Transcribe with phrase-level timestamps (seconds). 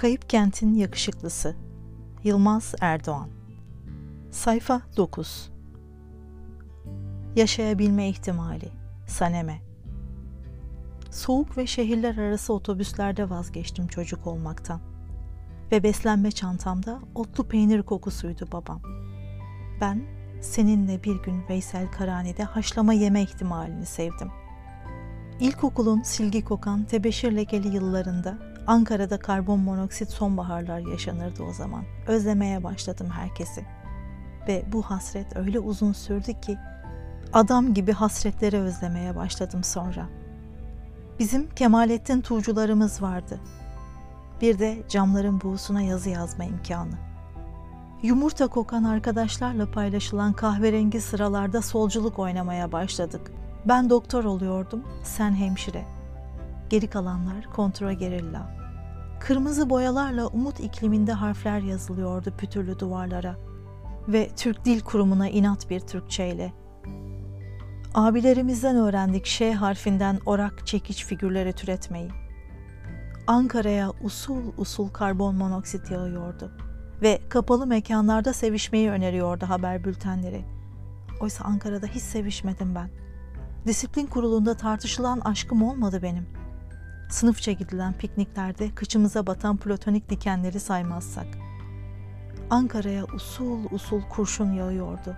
[0.00, 1.56] Kayıp Kentin Yakışıklısı
[2.24, 3.28] Yılmaz Erdoğan
[4.30, 5.50] Sayfa 9
[7.36, 8.68] Yaşayabilme ihtimali
[9.06, 9.60] Saneme
[11.10, 14.80] Soğuk ve şehirler arası otobüslerde vazgeçtim çocuk olmaktan.
[15.72, 18.82] Ve beslenme çantamda otlu peynir kokusuydu babam.
[19.80, 20.02] Ben
[20.40, 24.30] seninle bir gün Veysel Karani'de haşlama yeme ihtimalini sevdim.
[25.40, 31.84] İlkokulun silgi kokan tebeşir lekeli yıllarında Ankara'da karbon monoksit sonbaharlar yaşanırdı o zaman.
[32.06, 33.64] Özlemeye başladım herkesi.
[34.48, 36.58] Ve bu hasret öyle uzun sürdü ki
[37.32, 40.06] adam gibi hasretleri özlemeye başladım sonra.
[41.18, 43.40] Bizim Kemalettin Tuğcularımız vardı.
[44.40, 46.98] Bir de camların buğusuna yazı yazma imkanı.
[48.02, 53.32] Yumurta kokan arkadaşlarla paylaşılan kahverengi sıralarda solculuk oynamaya başladık.
[53.64, 55.84] Ben doktor oluyordum, sen hemşire.
[56.68, 58.59] Geri kalanlar kontra gerilla.
[59.20, 63.36] Kırmızı boyalarla umut ikliminde harfler yazılıyordu pütürlü duvarlara.
[64.08, 66.52] Ve Türk Dil Kurumu'na inat bir Türkçeyle.
[67.94, 72.10] Abilerimizden öğrendik Ş harfinden orak çekiç figürleri türetmeyi.
[73.26, 76.52] Ankara'ya usul usul karbon monoksit yağıyordu
[77.02, 80.44] ve kapalı mekanlarda sevişmeyi öneriyordu haber bültenleri.
[81.20, 82.90] Oysa Ankara'da hiç sevişmedim ben.
[83.66, 86.39] Disiplin kurulunda tartışılan aşkım olmadı benim.
[87.10, 91.26] Sınıfça gidilen pikniklerde kıçımıza batan platonik dikenleri saymazsak.
[92.50, 95.16] Ankara'ya usul usul kurşun yağıyordu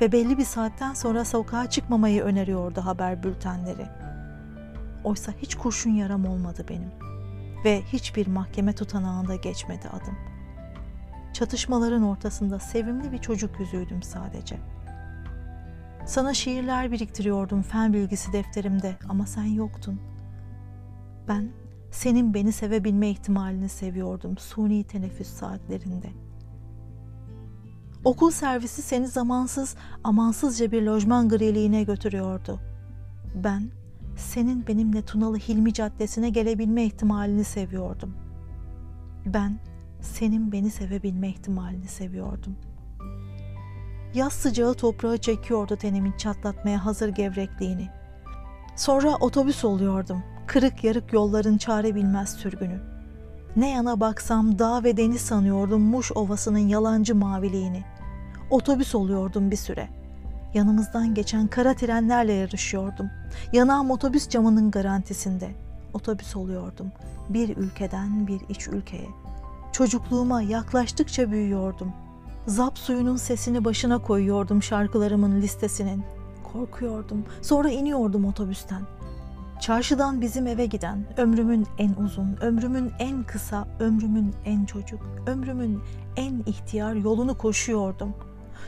[0.00, 3.86] ve belli bir saatten sonra sokağa çıkmamayı öneriyordu haber bültenleri.
[5.04, 6.90] Oysa hiç kurşun yaram olmadı benim
[7.64, 10.18] ve hiçbir mahkeme tutanağında geçmedi adım.
[11.32, 14.58] Çatışmaların ortasında sevimli bir çocuk yüzüydüm sadece.
[16.06, 20.00] Sana şiirler biriktiriyordum fen bilgisi defterimde ama sen yoktun.
[21.28, 21.48] Ben
[21.90, 26.08] senin beni sevebilme ihtimalini seviyordum suni teneffüs saatlerinde.
[28.04, 32.60] Okul servisi seni zamansız, amansızca bir lojman griliğine götürüyordu.
[33.34, 33.70] Ben
[34.16, 38.14] senin benimle Tunalı Hilmi Caddesi'ne gelebilme ihtimalini seviyordum.
[39.26, 39.58] Ben
[40.00, 42.56] senin beni sevebilme ihtimalini seviyordum.
[44.14, 47.88] Yaz sıcağı toprağı çekiyordu tenimin çatlatmaya hazır gevrekliğini.
[48.76, 50.22] Sonra otobüs oluyordum.
[50.46, 52.80] Kırık yarık yolların çare bilmez sürgünü.
[53.56, 57.84] Ne yana baksam dağ ve deniz sanıyordum Muş Ovası'nın yalancı maviliğini.
[58.50, 59.88] Otobüs oluyordum bir süre.
[60.54, 63.10] Yanımızdan geçen kara trenlerle yarışıyordum.
[63.52, 65.50] Yanağım otobüs camının garantisinde.
[65.94, 66.92] Otobüs oluyordum.
[67.28, 69.08] Bir ülkeden bir iç ülkeye.
[69.72, 71.92] Çocukluğuma yaklaştıkça büyüyordum.
[72.46, 76.04] Zap suyunun sesini başına koyuyordum şarkılarımın listesinin.
[76.56, 77.24] Korkuyordum.
[77.42, 78.82] Sonra iniyordum otobüsten.
[79.60, 85.80] Çarşıdan bizim eve giden, ömrümün en uzun, ömrümün en kısa, ömrümün en çocuk, ömrümün
[86.16, 88.14] en ihtiyar yolunu koşuyordum.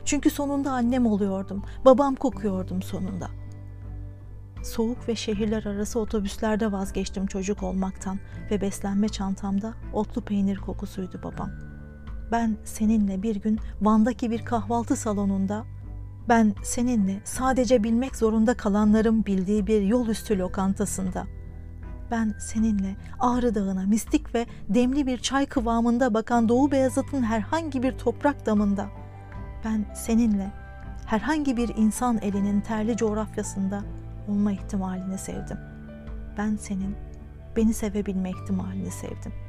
[0.04, 3.28] Çünkü sonunda annem oluyordum, babam kokuyordum sonunda.
[4.64, 8.18] Soğuk ve şehirler arası otobüslerde vazgeçtim çocuk olmaktan
[8.50, 11.50] ve beslenme çantamda otlu peynir kokusuydu babam.
[12.32, 15.64] Ben seninle bir gün Van'daki bir kahvaltı salonunda
[16.28, 21.26] ben seninle sadece bilmek zorunda kalanların bildiği bir yol üstü lokantasında.
[22.10, 27.92] Ben seninle Ağrı Dağı'na mistik ve demli bir çay kıvamında bakan Doğu Beyazıt'ın herhangi bir
[27.92, 28.86] toprak damında.
[29.64, 30.52] Ben seninle
[31.06, 33.82] herhangi bir insan elinin terli coğrafyasında
[34.28, 35.58] olma ihtimalini sevdim.
[36.38, 36.96] Ben senin
[37.56, 39.47] beni sevebilme ihtimalini sevdim.''